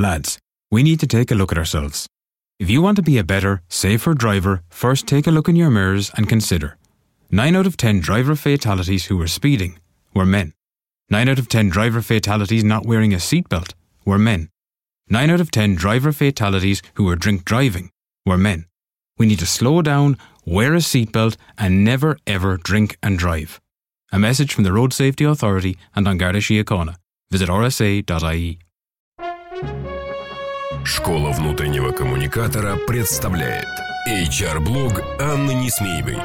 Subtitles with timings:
[0.00, 0.38] Lads,
[0.70, 2.06] we need to take a look at ourselves.
[2.58, 5.68] If you want to be a better, safer driver, first take a look in your
[5.68, 6.78] mirrors and consider.
[7.30, 9.78] 9 out of 10 driver fatalities who were speeding
[10.14, 10.54] were men.
[11.10, 13.74] 9 out of 10 driver fatalities not wearing a seatbelt
[14.06, 14.48] were men.
[15.10, 17.90] 9 out of 10 driver fatalities who were drink driving
[18.24, 18.64] were men.
[19.18, 23.60] We need to slow down, wear a seatbelt, and never ever drink and drive.
[24.10, 26.96] A message from the Road Safety Authority and An Garda Síochána.
[27.30, 28.60] Visit rsa.ie.
[30.84, 33.66] Школа внутреннего коммуникатора представляет
[34.08, 36.16] HR-блог Анны Несмеевой.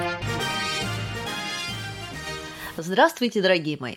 [2.78, 3.96] Здравствуйте, дорогие мои!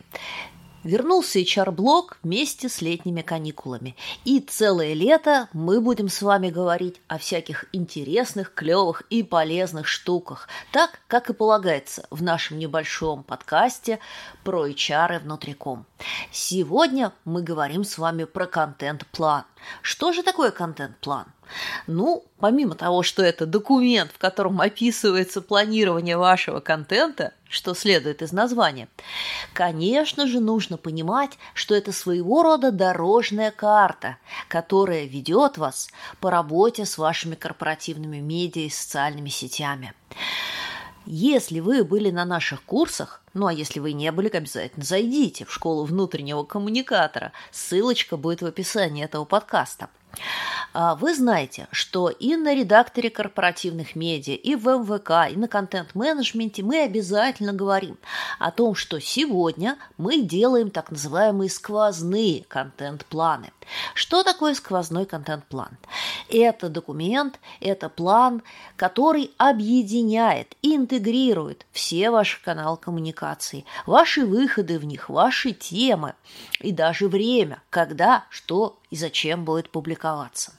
[0.84, 3.96] Вернулся HR-блог вместе с летними каникулами.
[4.24, 10.48] И целое лето мы будем с вами говорить о всяких интересных, клевых и полезных штуках,
[10.70, 13.98] так, как и полагается в нашем небольшом подкасте
[14.45, 15.84] про HR внутриком.
[16.30, 19.45] Сегодня мы говорим с вами про контент-план.
[19.82, 21.26] Что же такое контент-план?
[21.87, 28.32] Ну, помимо того, что это документ, в котором описывается планирование вашего контента, что следует из
[28.32, 28.88] названия,
[29.52, 34.18] конечно же, нужно понимать, что это своего рода дорожная карта,
[34.49, 35.88] которая ведет вас
[36.21, 39.95] по работе с вашими корпоративными медиа и социальными сетями.
[41.07, 45.52] Если вы были на наших курсах, ну а если вы не были, обязательно зайдите в
[45.52, 47.32] школу внутреннего коммуникатора.
[47.51, 49.88] Ссылочка будет в описании этого подкаста.
[50.74, 56.62] А, вы знаете, что и на редакторе корпоративных медиа, и в МВК, и на контент-менеджменте
[56.62, 57.99] мы обязательно говорим
[58.38, 63.52] о том, что сегодня мы делаем так называемые сквозные контент-планы.
[63.95, 65.76] Что такое сквозной контент-план?
[66.28, 68.43] Это документ, это план,
[68.76, 73.18] который объединяет интегрирует все ваши каналы коммуникации,
[73.87, 76.15] ваши выходы в них, ваши темы
[76.61, 80.53] и даже время, когда, что и зачем будет публиковаться.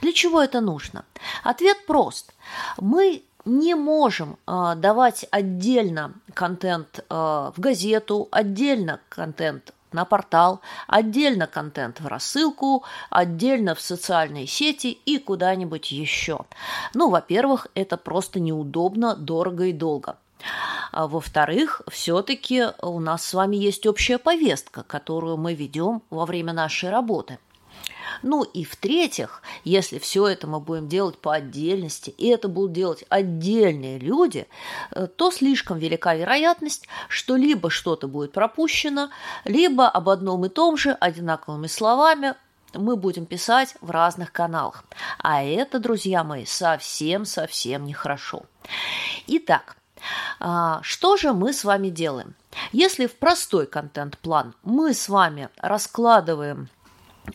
[0.00, 1.04] Для чего это нужно?
[1.42, 2.32] Ответ прост.
[2.78, 11.46] Мы не можем э, давать отдельно контент э, в газету, отдельно контент на портал, отдельно
[11.46, 16.40] контент в рассылку, отдельно в социальные сети и куда-нибудь еще.
[16.94, 20.16] Ну, во-первых, это просто неудобно, дорого и долго.
[20.92, 26.52] А во-вторых, все-таки у нас с вами есть общая повестка, которую мы ведем во время
[26.52, 27.38] нашей работы–
[28.22, 33.04] ну и в-третьих, если все это мы будем делать по отдельности, и это будут делать
[33.08, 34.46] отдельные люди,
[34.90, 39.10] э, то слишком велика вероятность, что либо что-то будет пропущено,
[39.44, 42.34] либо об одном и том же одинаковыми словами
[42.74, 44.84] мы будем писать в разных каналах.
[45.18, 48.42] А это, друзья мои, совсем-совсем нехорошо.
[49.26, 49.77] Итак,
[50.82, 52.34] что же мы с вами делаем?
[52.72, 56.68] Если в простой контент-план мы с вами раскладываем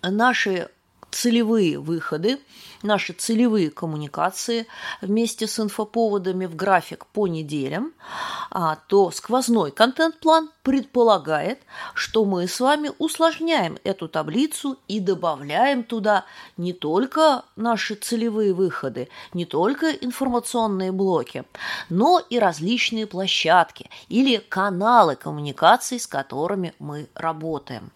[0.01, 0.69] наши
[1.13, 2.39] целевые выходы,
[2.81, 4.67] наши целевые коммуникации
[5.01, 7.93] вместе с инфоповодами в график по неделям,
[8.51, 11.59] а, то сквозной контент-план предполагает,
[11.93, 16.25] что мы с вами усложняем эту таблицу и добавляем туда
[16.57, 21.43] не только наши целевые выходы, не только информационные блоки,
[21.89, 27.91] но и различные площадки или каналы коммуникаций, с которыми мы работаем.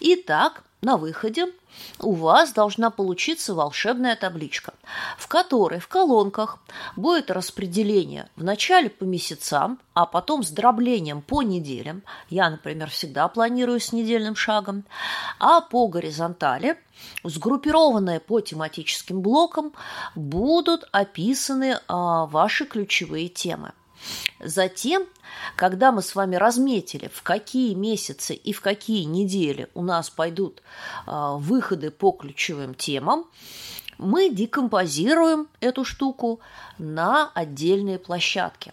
[0.00, 1.52] Итак, на выходе
[1.98, 4.74] у вас должна получиться волшебная табличка,
[5.18, 6.58] в которой в колонках
[6.96, 12.02] будет распределение вначале по месяцам, а потом с дроблением по неделям.
[12.28, 14.84] Я, например, всегда планирую с недельным шагом.
[15.38, 16.78] А по горизонтали,
[17.24, 19.72] сгруппированные по тематическим блокам,
[20.14, 23.72] будут описаны а, ваши ключевые темы.
[24.40, 25.06] Затем,
[25.56, 30.62] когда мы с вами разметили, в какие месяцы и в какие недели у нас пойдут
[31.06, 33.26] э, выходы по ключевым темам,
[33.98, 36.40] мы декомпозируем эту штуку
[36.78, 38.72] на отдельные площадки.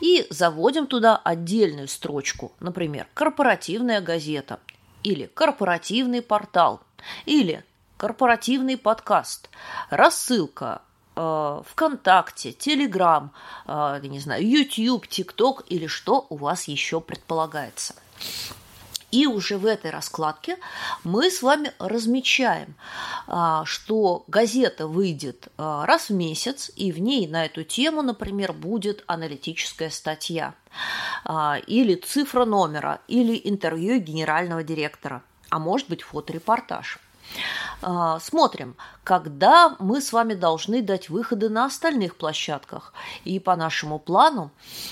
[0.00, 4.60] И заводим туда отдельную строчку, например, корпоративная газета
[5.02, 6.80] или корпоративный портал
[7.26, 7.64] или
[7.96, 9.50] корпоративный подкаст,
[9.90, 10.82] рассылка,
[11.66, 13.32] ВКонтакте, Телеграм,
[13.66, 17.94] э, не знаю, YouTube, ТикТок или что у вас еще предполагается.
[19.10, 20.56] И уже в этой раскладке
[21.02, 22.74] мы с вами размечаем,
[23.26, 28.52] э, что газета выйдет э, раз в месяц, и в ней на эту тему, например,
[28.52, 30.54] будет аналитическая статья,
[31.24, 36.98] э, или цифра номера, или интервью генерального директора, а может быть фоторепортаж.
[37.82, 42.92] А, смотрим, когда мы с вами должны дать выходы на остальных площадках.
[43.24, 44.50] И по нашему плану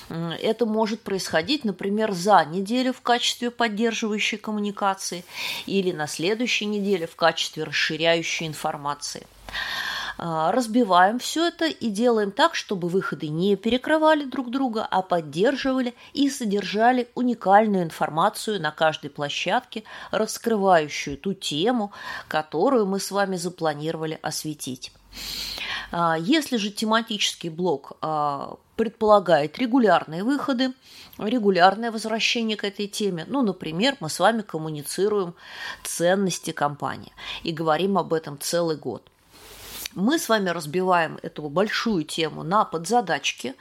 [0.09, 5.25] это может происходить, например, за неделю в качестве поддерживающей коммуникации
[5.67, 9.27] или на следующей неделе в качестве расширяющей информации.
[10.21, 15.95] А, разбиваем все это и делаем так, чтобы выходы не перекрывали друг друга, а поддерживали
[16.13, 21.93] и содержали уникальную информацию на каждой площадке, раскрывающую ту тему,
[22.27, 24.93] которую мы с вами запланировали осветить.
[25.93, 30.73] А, если же тематический блок а, предполагает регулярные выходы,
[31.17, 33.25] регулярное возвращение к этой теме.
[33.29, 35.35] Ну, например, мы с вами коммуницируем
[35.85, 37.13] ценности компании
[37.45, 39.03] и говорим об этом целый год–
[39.95, 43.55] мы с вами разбиваем эту большую тему на подзадачки.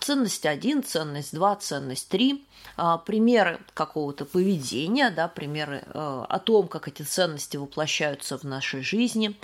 [0.00, 2.44] Ценность 1, ценность 2, ценность 3.
[2.76, 8.82] А, примеры какого-то поведения, да, примеры э, о том, как эти ценности воплощаются в нашей
[8.82, 9.38] жизни,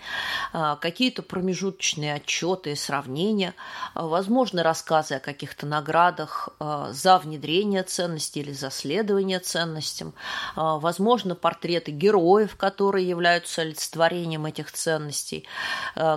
[0.52, 3.54] а, какие-то промежуточные отчеты и сравнения,
[3.94, 6.48] а, возможно, рассказы о каких-то наградах
[6.90, 10.14] за внедрение ценностей или за следование ценностям,
[10.56, 15.46] возможно, портреты героев, которые являются олицетворением этих ценностей,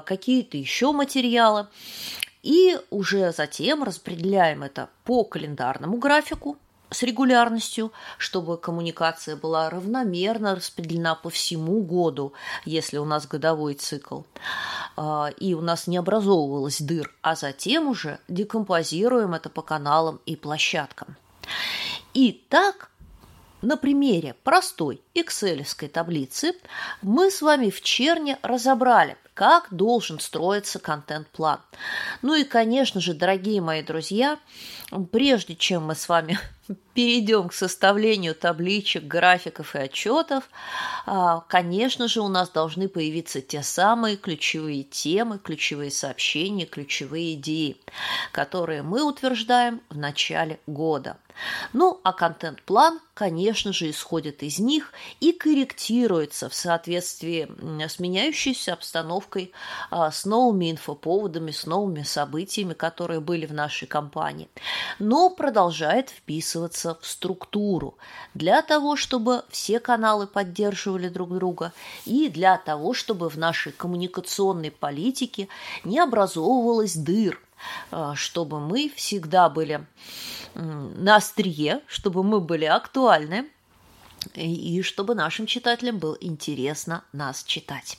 [0.01, 1.67] какие-то еще материалы.
[2.43, 6.57] И уже затем распределяем это по календарному графику,
[6.91, 12.33] с регулярностью, чтобы коммуникация была равномерно распределена по всему году,
[12.65, 14.21] если у нас годовой цикл,
[14.97, 20.35] а, и у нас не образовывалось дыр, а затем уже декомпозируем это по каналам и
[20.35, 21.15] площадкам.
[22.13, 22.91] И так
[23.61, 26.53] на примере простой excel таблицы
[27.01, 31.61] мы с вами в черне разобрали, как должен строиться контент-план.
[32.21, 34.37] Ну и, конечно же, дорогие мои друзья,
[35.11, 36.37] прежде чем мы с вами
[36.93, 40.49] перейдем к составлению табличек, графиков и отчетов,
[41.05, 47.77] а, конечно же, у нас должны появиться те самые ключевые темы, ключевые сообщения, ключевые идеи,
[48.31, 51.17] которые мы утверждаем в начале года.
[51.73, 57.49] Ну, а контент-план, конечно же, исходит из них и корректируется в соответствии
[57.87, 59.20] с меняющейся обстановкой,
[59.89, 64.49] а, с новыми инфоповодами, с новыми событиями, которые были в нашей компании,
[64.99, 67.97] но продолжает вписываться в структуру
[68.33, 71.73] для того, чтобы все каналы поддерживали друг друга
[72.05, 75.47] и для того, чтобы в нашей коммуникационной политике
[75.83, 77.39] не образовывалось дыр,
[77.91, 79.85] а, чтобы мы всегда были
[80.53, 83.49] на острие, чтобы мы были актуальны,
[84.35, 87.97] и чтобы нашим читателям было интересно нас читать.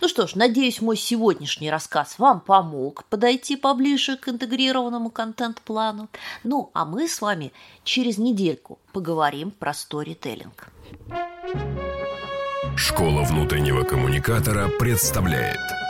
[0.00, 6.08] Ну что ж, надеюсь, мой сегодняшний рассказ вам помог подойти поближе к интегрированному контент-плану.
[6.44, 7.52] Ну, а мы с вами
[7.84, 10.68] через недельку поговорим про сторителлинг.
[12.76, 15.58] Школа внутреннего коммуникатора представляет–